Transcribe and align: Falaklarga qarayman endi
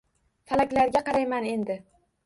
Falaklarga 0.53 1.05
qarayman 1.11 1.49
endi 1.55 1.81